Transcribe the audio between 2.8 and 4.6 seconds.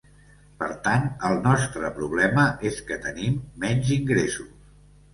que tenim menys ingressos.